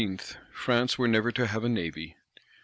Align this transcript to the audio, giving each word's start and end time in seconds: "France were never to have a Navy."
"France 0.51 0.97
were 0.97 1.07
never 1.07 1.31
to 1.31 1.45
have 1.45 1.63
a 1.63 1.69
Navy." 1.69 2.17